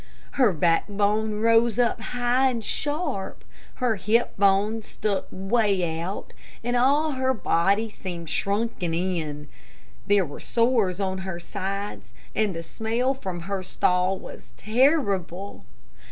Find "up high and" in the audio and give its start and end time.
1.77-2.65